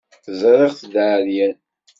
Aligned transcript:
Ẓriɣ-t 0.39 0.81
d 0.93 0.95
aεeryan. 1.03 1.55